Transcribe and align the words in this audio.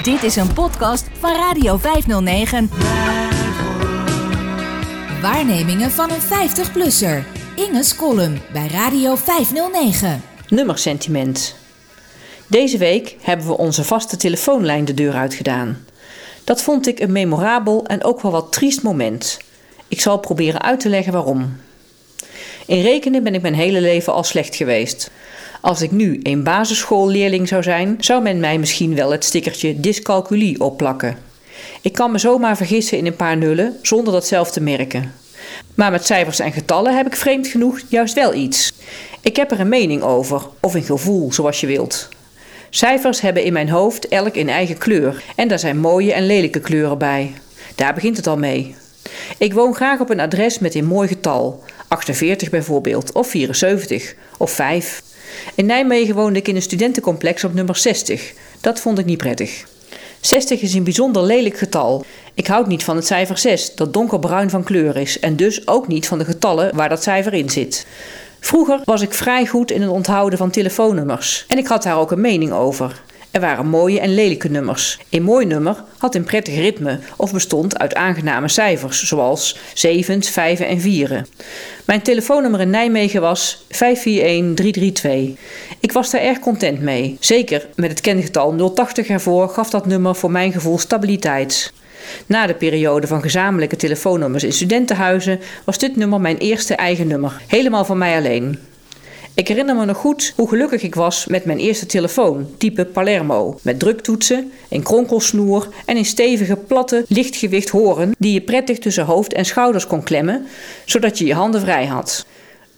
Dit 0.00 0.22
is 0.22 0.36
een 0.36 0.52
podcast 0.52 1.06
van 1.18 1.36
Radio 1.36 1.76
509. 1.76 2.70
Waarnemingen 5.22 5.90
van 5.90 6.10
een 6.10 6.20
50-plusser. 6.20 7.24
Inge's 7.56 7.96
column 7.96 8.40
bij 8.52 8.66
Radio 8.66 9.14
509. 9.14 10.22
Nummersentiment. 10.48 11.56
Deze 12.46 12.78
week 12.78 13.16
hebben 13.20 13.46
we 13.46 13.56
onze 13.56 13.84
vaste 13.84 14.16
telefoonlijn 14.16 14.84
de 14.84 14.94
deur 14.94 15.14
uitgedaan. 15.14 15.86
Dat 16.44 16.62
vond 16.62 16.86
ik 16.86 17.00
een 17.00 17.12
memorabel 17.12 17.86
en 17.86 18.04
ook 18.04 18.20
wel 18.20 18.32
wat 18.32 18.52
triest 18.52 18.82
moment. 18.82 19.38
Ik 19.88 20.00
zal 20.00 20.18
proberen 20.18 20.62
uit 20.62 20.80
te 20.80 20.88
leggen 20.88 21.12
waarom. 21.12 21.56
In 22.66 22.82
rekenen 22.82 23.22
ben 23.22 23.34
ik 23.34 23.42
mijn 23.42 23.54
hele 23.54 23.80
leven 23.80 24.12
al 24.12 24.24
slecht 24.24 24.56
geweest. 24.56 25.10
Als 25.62 25.82
ik 25.82 25.90
nu 25.90 26.20
een 26.22 26.42
basisschoolleerling 26.42 27.48
zou 27.48 27.62
zijn, 27.62 27.96
zou 27.98 28.22
men 28.22 28.40
mij 28.40 28.58
misschien 28.58 28.94
wel 28.94 29.10
het 29.10 29.24
stickertje 29.24 29.80
dyscalculie 29.80 30.60
opplakken. 30.60 31.16
Ik 31.80 31.92
kan 31.92 32.12
me 32.12 32.18
zomaar 32.18 32.56
vergissen 32.56 32.98
in 32.98 33.06
een 33.06 33.16
paar 33.16 33.36
nullen 33.36 33.76
zonder 33.82 34.12
dat 34.12 34.26
zelf 34.26 34.50
te 34.50 34.60
merken. 34.60 35.14
Maar 35.74 35.90
met 35.90 36.06
cijfers 36.06 36.38
en 36.38 36.52
getallen 36.52 36.96
heb 36.96 37.06
ik 37.06 37.16
vreemd 37.16 37.46
genoeg 37.46 37.80
juist 37.88 38.14
wel 38.14 38.34
iets. 38.34 38.72
Ik 39.20 39.36
heb 39.36 39.50
er 39.50 39.60
een 39.60 39.68
mening 39.68 40.02
over, 40.02 40.42
of 40.60 40.74
een 40.74 40.82
gevoel, 40.82 41.32
zoals 41.32 41.60
je 41.60 41.66
wilt. 41.66 42.08
Cijfers 42.70 43.20
hebben 43.20 43.44
in 43.44 43.52
mijn 43.52 43.68
hoofd 43.68 44.08
elk 44.08 44.34
een 44.36 44.48
eigen 44.48 44.78
kleur 44.78 45.22
en 45.36 45.48
daar 45.48 45.58
zijn 45.58 45.78
mooie 45.78 46.12
en 46.12 46.26
lelijke 46.26 46.60
kleuren 46.60 46.98
bij. 46.98 47.32
Daar 47.74 47.94
begint 47.94 48.16
het 48.16 48.26
al 48.26 48.38
mee. 48.38 48.74
Ik 49.38 49.52
woon 49.52 49.74
graag 49.74 50.00
op 50.00 50.10
een 50.10 50.20
adres 50.20 50.58
met 50.58 50.74
een 50.74 50.86
mooi 50.86 51.08
getal, 51.08 51.64
48 51.88 52.50
bijvoorbeeld, 52.50 53.12
of 53.12 53.28
74, 53.28 54.14
of 54.38 54.50
5. 54.50 55.02
In 55.54 55.66
Nijmegen 55.66 56.14
woonde 56.14 56.38
ik 56.38 56.48
in 56.48 56.56
een 56.56 56.62
studentencomplex 56.62 57.44
op 57.44 57.54
nummer 57.54 57.76
60. 57.76 58.32
Dat 58.60 58.80
vond 58.80 58.98
ik 58.98 59.04
niet 59.04 59.18
prettig. 59.18 59.64
60 60.20 60.60
is 60.60 60.74
een 60.74 60.84
bijzonder 60.84 61.22
lelijk 61.22 61.58
getal. 61.58 62.04
Ik 62.34 62.46
houd 62.46 62.66
niet 62.66 62.84
van 62.84 62.96
het 62.96 63.06
cijfer 63.06 63.38
6, 63.38 63.74
dat 63.74 63.92
donkerbruin 63.92 64.50
van 64.50 64.62
kleur 64.62 64.96
is, 64.96 65.18
en 65.18 65.36
dus 65.36 65.68
ook 65.68 65.88
niet 65.88 66.08
van 66.08 66.18
de 66.18 66.24
getallen 66.24 66.76
waar 66.76 66.88
dat 66.88 67.02
cijfer 67.02 67.34
in 67.34 67.50
zit. 67.50 67.86
Vroeger 68.40 68.80
was 68.84 69.00
ik 69.00 69.14
vrij 69.14 69.46
goed 69.46 69.70
in 69.70 69.82
het 69.82 69.90
onthouden 69.90 70.38
van 70.38 70.50
telefoonnummers 70.50 71.44
en 71.48 71.58
ik 71.58 71.66
had 71.66 71.82
daar 71.82 71.98
ook 71.98 72.10
een 72.10 72.20
mening 72.20 72.52
over. 72.52 73.02
Er 73.32 73.40
waren 73.40 73.66
mooie 73.66 74.00
en 74.00 74.14
lelijke 74.14 74.48
nummers. 74.48 74.98
Een 75.10 75.22
mooi 75.22 75.46
nummer 75.46 75.84
had 75.98 76.14
een 76.14 76.24
prettig 76.24 76.54
ritme 76.54 76.98
of 77.16 77.32
bestond 77.32 77.78
uit 77.78 77.94
aangename 77.94 78.48
cijfers, 78.48 79.02
zoals 79.02 79.58
zevens, 79.74 80.30
vijven 80.30 80.66
en 80.66 80.80
vieren. 80.80 81.26
Mijn 81.84 82.02
telefoonnummer 82.02 82.60
in 82.60 82.70
Nijmegen 82.70 83.20
was 83.20 83.64
541332. 83.68 85.40
Ik 85.80 85.92
was 85.92 86.10
daar 86.10 86.20
erg 86.20 86.38
content 86.38 86.80
mee. 86.80 87.16
Zeker 87.20 87.66
met 87.74 87.90
het 87.90 88.00
kengetal 88.00 88.72
080 88.74 89.08
ervoor 89.08 89.48
gaf 89.48 89.70
dat 89.70 89.86
nummer 89.86 90.14
voor 90.14 90.30
mijn 90.30 90.52
gevoel 90.52 90.78
stabiliteit. 90.78 91.72
Na 92.26 92.46
de 92.46 92.54
periode 92.54 93.06
van 93.06 93.22
gezamenlijke 93.22 93.76
telefoonnummers 93.76 94.44
in 94.44 94.52
studentenhuizen 94.52 95.40
was 95.64 95.78
dit 95.78 95.96
nummer 95.96 96.20
mijn 96.20 96.38
eerste 96.38 96.74
eigen 96.74 97.06
nummer, 97.06 97.40
helemaal 97.46 97.84
van 97.84 97.98
mij 97.98 98.16
alleen. 98.16 98.58
Ik 99.34 99.48
herinner 99.48 99.76
me 99.76 99.84
nog 99.84 99.96
goed 99.96 100.32
hoe 100.36 100.48
gelukkig 100.48 100.82
ik 100.82 100.94
was 100.94 101.26
met 101.26 101.44
mijn 101.44 101.58
eerste 101.58 101.86
telefoon, 101.86 102.46
type 102.58 102.84
Palermo, 102.84 103.58
met 103.62 103.78
druktoetsen, 103.78 104.52
een 104.68 104.82
kronkelsnoer 104.82 105.68
en 105.84 105.96
een 105.96 106.04
stevige, 106.04 106.56
platte, 106.56 107.04
lichtgewicht 107.08 107.68
horen 107.68 108.14
die 108.18 108.32
je 108.32 108.40
prettig 108.40 108.78
tussen 108.78 109.04
hoofd 109.04 109.32
en 109.32 109.44
schouders 109.44 109.86
kon 109.86 110.02
klemmen, 110.02 110.46
zodat 110.84 111.18
je 111.18 111.24
je 111.24 111.34
handen 111.34 111.60
vrij 111.60 111.86
had. 111.86 112.26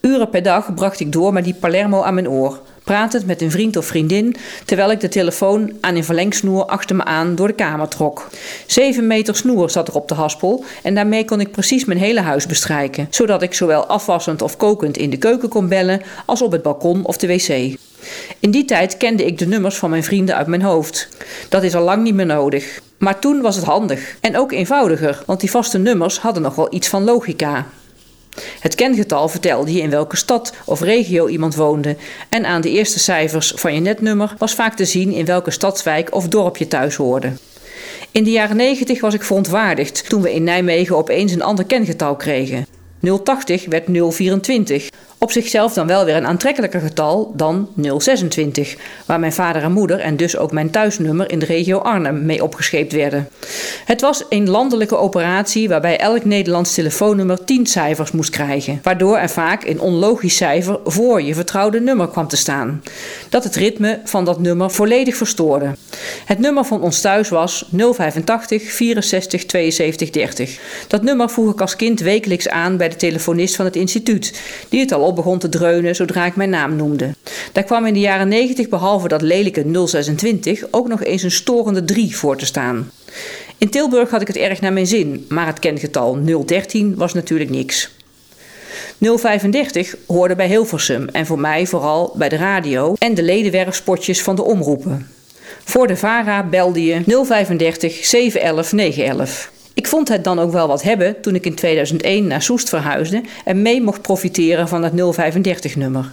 Uren 0.05 0.31
per 0.31 0.43
dag 0.43 0.75
bracht 0.75 1.01
ik 1.01 1.13
door 1.13 1.33
met 1.33 1.45
die 1.45 1.55
Palermo 1.55 2.03
aan 2.03 2.15
mijn 2.15 2.29
oor, 2.29 2.61
pratend 2.83 3.27
met 3.27 3.41
een 3.41 3.51
vriend 3.51 3.77
of 3.77 3.87
vriendin 3.87 4.37
terwijl 4.65 4.91
ik 4.91 5.01
de 5.01 5.09
telefoon 5.09 5.73
aan 5.81 5.95
een 5.95 6.05
verlengsnoer 6.05 6.65
achter 6.65 6.97
me 6.97 7.05
aan 7.05 7.35
door 7.35 7.47
de 7.47 7.55
kamer 7.55 7.89
trok. 7.89 8.29
Zeven 8.67 9.07
meter 9.07 9.37
snoer 9.37 9.71
zat 9.71 9.89
er 9.89 9.95
op 9.95 10.09
de 10.09 10.15
haspel 10.15 10.65
en 10.83 10.95
daarmee 10.95 11.25
kon 11.25 11.41
ik 11.41 11.51
precies 11.51 11.85
mijn 11.85 11.99
hele 11.99 12.21
huis 12.21 12.47
bestrijken, 12.47 13.07
zodat 13.11 13.43
ik 13.43 13.55
zowel 13.55 13.87
afwassend 13.87 14.43
of 14.43 14.57
kokend 14.57 14.97
in 14.97 15.11
de 15.11 15.17
keuken 15.17 15.49
kon 15.49 15.69
bellen 15.69 16.03
als 16.27 16.43
op 16.43 16.53
het 16.53 16.63
balkon 16.63 17.05
of 17.05 17.17
de 17.17 17.27
wc. 17.27 17.79
In 18.39 18.51
die 18.51 18.65
tijd 18.65 18.97
kende 18.97 19.27
ik 19.27 19.39
de 19.39 19.47
nummers 19.47 19.77
van 19.77 19.91
mijn 19.91 20.05
vrienden 20.05 20.37
uit 20.37 20.47
mijn 20.47 20.63
hoofd. 20.63 21.09
Dat 21.49 21.63
is 21.63 21.75
al 21.75 21.85
lang 21.85 22.03
niet 22.03 22.15
meer 22.15 22.27
nodig. 22.27 22.81
Maar 22.99 23.19
toen 23.19 23.41
was 23.41 23.57
het 23.57 23.65
handig 23.65 24.17
en 24.21 24.37
ook 24.37 24.53
eenvoudiger, 24.53 25.23
want 25.27 25.41
die 25.41 25.51
vaste 25.51 25.79
nummers 25.79 26.19
hadden 26.19 26.43
nog 26.43 26.55
wel 26.55 26.75
iets 26.75 26.89
van 26.89 27.05
logica. 27.05 27.67
Het 28.61 28.75
kengetal 28.75 29.29
vertelde 29.29 29.73
je 29.73 29.81
in 29.81 29.91
welke 29.91 30.17
stad 30.17 30.53
of 30.65 30.81
regio 30.81 31.29
iemand 31.29 31.55
woonde 31.55 31.97
en 32.29 32.45
aan 32.45 32.61
de 32.61 32.71
eerste 32.71 32.99
cijfers 32.99 33.53
van 33.57 33.75
je 33.75 33.81
netnummer 33.81 34.35
was 34.39 34.55
vaak 34.55 34.77
te 34.77 34.85
zien 34.85 35.13
in 35.13 35.25
welke 35.25 35.51
stadswijk 35.51 36.15
of 36.15 36.29
dorp 36.29 36.57
je 36.57 36.69
thuis 36.69 36.95
hoorde. 36.95 37.33
In 38.11 38.25
de 38.25 38.31
jaren 38.31 38.57
90 38.57 39.01
was 39.01 39.15
ik 39.15 39.23
verontwaardigd 39.23 40.09
toen 40.09 40.23
we 40.23 40.35
in 40.35 40.45
Nijmegen 40.45 40.97
opeens 40.97 41.33
een 41.33 41.43
ander 41.43 41.65
kengetal 41.65 42.17
kregen. 42.17 42.67
080 43.01 43.67
werd 43.67 43.89
024 44.11 44.89
op 45.25 45.33
zichzelf 45.33 45.73
dan 45.73 45.87
wel 45.87 46.05
weer 46.05 46.17
een 46.17 46.27
aantrekkelijker 46.27 46.81
getal 46.81 47.33
dan 47.37 47.69
026, 47.99 48.77
waar 49.07 49.21
mijn 49.21 49.33
vader 49.33 49.63
en 49.63 49.73
moeder 49.73 50.01
en 50.01 50.17
dus 50.17 50.37
ook 50.37 50.53
mijn 50.53 50.71
thuisnummer 50.71 51.31
in 51.31 51.39
de 51.39 51.47
regio 51.47 51.79
Arnhem 51.79 52.27
mee 52.27 52.43
opgescheept 52.43 52.93
werden. 52.93 53.29
Het 53.85 54.01
was 54.01 54.25
een 54.29 54.51
landelijke 54.51 54.97
operatie 54.97 55.69
waarbij 55.69 55.99
elk 55.99 56.25
Nederlands 56.25 56.75
telefoonnummer 56.75 57.45
10 57.45 57.67
cijfers 57.67 58.11
moest 58.11 58.31
krijgen, 58.31 58.81
waardoor 58.83 59.17
er 59.17 59.31
vaak 59.31 59.65
een 59.65 59.81
onlogisch 59.81 60.37
cijfer 60.37 60.79
voor 60.85 61.23
je 61.23 61.35
vertrouwde 61.35 61.81
nummer 61.81 62.09
kwam 62.09 62.29
te 62.29 62.37
staan, 62.37 62.83
dat 63.29 63.45
het 63.45 63.57
ritme 63.57 64.01
van 64.05 64.25
dat 64.25 64.41
nummer 64.41 64.71
volledig 64.71 65.17
verstoorde. 65.17 65.75
Het 66.25 66.39
nummer 66.39 66.65
van 66.65 66.83
ons 66.83 67.01
thuis 67.01 67.29
was 67.29 67.69
085 67.71 68.73
64 68.73 69.45
72 69.45 70.11
30. 70.11 70.59
Dat 70.89 71.03
nummer 71.03 71.31
vroeg 71.31 71.53
ik 71.53 71.61
als 71.61 71.77
kind 71.77 72.01
wekelijks 72.01 72.49
aan 72.49 72.77
bij 72.77 72.89
de 72.89 72.97
telefonist 72.97 73.57
van 73.57 73.65
het 73.65 73.77
instituut, 73.77 74.41
die 74.69 74.81
het 74.81 74.93
al 74.93 75.03
op 75.03 75.14
begon 75.15 75.39
te 75.39 75.49
dreunen 75.49 75.95
zodra 75.95 76.27
ik 76.27 76.37
mijn 76.37 76.51
naam 76.51 76.77
noemde. 76.77 77.15
Daar 77.53 77.65
kwam 77.65 77.87
in 77.87 77.95
de 77.95 78.01
jaren 78.01 78.29
90 78.29 78.69
behalve 78.69 79.09
dat 79.09 79.23
lelijke 79.23 79.87
026 79.87 80.65
ook 80.71 80.89
nog 80.89 81.05
eens 81.05 81.23
een 81.23 81.31
storende 81.31 81.85
3 81.85 82.17
voor 82.17 82.37
te 82.37 82.47
staan. 82.47 82.91
In 83.59 83.71
Tilburg 83.71 84.11
had 84.11 84.21
ik 84.21 84.27
het 84.27 84.37
erg 84.37 84.61
naar 84.61 84.73
mijn 84.73 84.87
zin, 84.87 85.27
maar 85.29 85.47
het 85.47 85.59
kengetal 85.59 86.19
013 86.47 86.95
was 86.97 87.15
natuurlijk 87.15 87.51
niks. 87.51 87.91
035 88.99 89.97
hoorde 90.07 90.35
bij 90.35 90.49
Hilversum 90.49 91.09
en 91.09 91.27
voor 91.27 91.39
mij 91.39 91.67
vooral 91.67 92.15
bij 92.17 92.29
de 92.29 92.37
radio 92.37 92.95
en 92.99 93.15
de 93.15 93.23
ledenwerfspotjes 93.23 94.23
van 94.23 94.37
de 94.37 94.43
omroepen. 94.43 95.09
Voor 95.65 95.87
de 95.87 95.97
VARA 95.97 96.43
belde 96.43 96.85
je 96.85 97.03
035 97.27 98.05
711 98.05 98.73
911. 98.73 99.53
Ik 99.75 99.87
vond 99.87 100.09
het 100.09 100.25
dan 100.25 100.39
ook 100.39 100.53
wel 100.53 100.69
wat 100.69 100.83
hebben 100.83 101.21
toen 101.21 101.35
ik 101.35 101.47
in 101.47 101.55
2001 101.55 102.27
naar 102.27 102.43
Soest 102.43 102.69
verhuisde 102.69 103.23
en 103.45 103.63
mee 103.63 103.83
mocht 103.83 104.03
profiteren 104.03 104.69
van 104.69 104.83
het 104.83 104.93
035-nummer. 104.93 106.13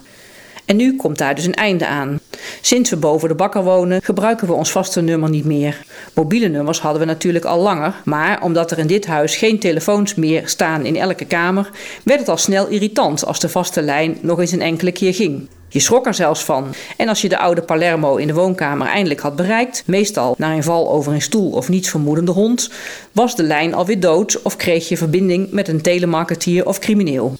En 0.65 0.75
nu 0.75 0.95
komt 0.95 1.17
daar 1.17 1.35
dus 1.35 1.45
een 1.45 1.53
einde 1.53 1.87
aan. 1.87 2.19
Sinds 2.61 2.89
we 2.89 2.97
boven 2.97 3.29
de 3.29 3.35
bakker 3.35 3.63
wonen, 3.63 4.01
gebruiken 4.03 4.47
we 4.47 4.53
ons 4.53 4.71
vaste 4.71 5.01
nummer 5.01 5.29
niet 5.29 5.45
meer. 5.45 5.85
Mobiele 6.13 6.47
nummers 6.47 6.79
hadden 6.79 7.01
we 7.01 7.07
natuurlijk 7.07 7.45
al 7.45 7.59
langer, 7.59 7.93
maar 8.05 8.43
omdat 8.43 8.71
er 8.71 8.79
in 8.79 8.87
dit 8.87 9.05
huis 9.05 9.35
geen 9.35 9.59
telefoons 9.59 10.15
meer 10.15 10.47
staan 10.47 10.85
in 10.85 10.95
elke 10.95 11.25
kamer, 11.25 11.69
werd 12.03 12.19
het 12.19 12.29
al 12.29 12.37
snel 12.37 12.67
irritant 12.67 13.25
als 13.25 13.39
de 13.39 13.49
vaste 13.49 13.81
lijn 13.81 14.17
nog 14.21 14.39
eens 14.39 14.51
een 14.51 14.61
enkele 14.61 14.91
keer 14.91 15.13
ging. 15.13 15.47
Je 15.73 15.79
schrok 15.79 16.05
er 16.05 16.13
zelfs 16.13 16.43
van. 16.43 16.73
En 16.97 17.07
als 17.07 17.21
je 17.21 17.29
de 17.29 17.37
oude 17.37 17.61
Palermo 17.61 18.15
in 18.15 18.27
de 18.27 18.33
woonkamer 18.33 18.87
eindelijk 18.87 19.19
had 19.19 19.35
bereikt, 19.35 19.83
meestal 19.85 20.35
na 20.37 20.53
een 20.53 20.63
val 20.63 20.91
over 20.91 21.13
een 21.13 21.21
stoel 21.21 21.51
of 21.51 21.69
niets 21.69 21.89
vermoedende 21.89 22.31
hond, 22.31 22.69
was 23.11 23.35
de 23.35 23.43
lijn 23.43 23.73
alweer 23.73 23.99
dood 23.99 24.41
of 24.41 24.55
kreeg 24.55 24.89
je 24.89 24.97
verbinding 24.97 25.51
met 25.51 25.67
een 25.67 25.81
telemarketeer 25.81 26.65
of 26.65 26.79
crimineel. 26.79 27.35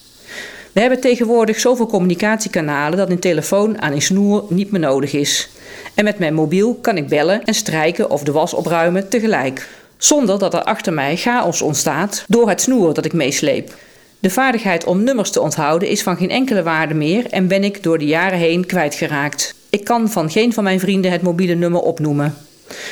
We 0.71 0.79
hebben 0.79 0.99
tegenwoordig 0.99 1.59
zoveel 1.59 1.87
communicatiekanalen 1.87 2.97
dat 2.97 3.09
een 3.09 3.19
telefoon 3.19 3.81
aan 3.81 3.91
een 3.91 4.01
snoer 4.01 4.43
niet 4.49 4.71
meer 4.71 4.79
nodig 4.79 5.13
is. 5.13 5.49
En 5.93 6.03
met 6.03 6.19
mijn 6.19 6.33
mobiel 6.33 6.75
kan 6.81 6.97
ik 6.97 7.07
bellen 7.07 7.43
en 7.43 7.53
strijken 7.53 8.09
of 8.09 8.23
de 8.23 8.31
was 8.31 8.53
opruimen 8.53 9.09
tegelijk. 9.09 9.67
Zonder 9.97 10.39
dat 10.39 10.53
er 10.53 10.63
achter 10.63 10.93
mij 10.93 11.17
chaos 11.17 11.61
ontstaat 11.61 12.23
door 12.27 12.49
het 12.49 12.61
snoer 12.61 12.93
dat 12.93 13.05
ik 13.05 13.13
meesleep. 13.13 13.73
De 14.21 14.29
vaardigheid 14.29 14.85
om 14.85 15.03
nummers 15.03 15.31
te 15.31 15.41
onthouden 15.41 15.87
is 15.87 16.03
van 16.03 16.17
geen 16.17 16.29
enkele 16.29 16.63
waarde 16.63 16.93
meer 16.93 17.25
en 17.29 17.47
ben 17.47 17.63
ik 17.63 17.83
door 17.83 17.97
de 17.97 18.05
jaren 18.05 18.37
heen 18.37 18.65
kwijtgeraakt. 18.65 19.55
Ik 19.69 19.83
kan 19.83 20.09
van 20.09 20.29
geen 20.29 20.53
van 20.53 20.63
mijn 20.63 20.79
vrienden 20.79 21.11
het 21.11 21.21
mobiele 21.21 21.55
nummer 21.55 21.81
opnoemen. 21.81 22.35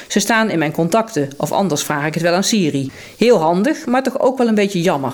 Ze 0.07 0.19
staan 0.19 0.49
in 0.49 0.59
mijn 0.59 0.71
contacten, 0.71 1.29
of 1.37 1.51
anders 1.51 1.83
vraag 1.83 2.05
ik 2.05 2.13
het 2.13 2.23
wel 2.23 2.33
aan 2.33 2.43
Siri. 2.43 2.91
Heel 3.17 3.37
handig, 3.37 3.85
maar 3.85 4.03
toch 4.03 4.19
ook 4.19 4.37
wel 4.37 4.47
een 4.47 4.55
beetje 4.55 4.81
jammer. 4.81 5.13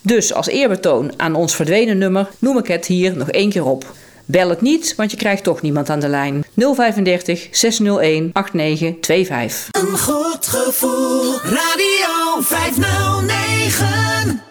Dus 0.00 0.32
als 0.32 0.46
eerbetoon 0.46 1.12
aan 1.16 1.34
ons 1.34 1.54
verdwenen 1.54 1.98
nummer 1.98 2.28
noem 2.38 2.58
ik 2.58 2.66
het 2.66 2.86
hier 2.86 3.16
nog 3.16 3.30
één 3.30 3.50
keer 3.50 3.64
op. 3.64 3.84
Bel 4.24 4.48
het 4.48 4.60
niet, 4.60 4.94
want 4.96 5.10
je 5.10 5.16
krijgt 5.16 5.44
toch 5.44 5.62
niemand 5.62 5.90
aan 5.90 6.00
de 6.00 6.08
lijn. 6.08 6.44
035 6.54 7.48
601 7.50 8.30
8925. 8.32 9.68
Een 9.70 9.98
goed 9.98 10.46
gevoel, 10.46 11.34
Radio 11.42 12.40
509. 12.40 14.49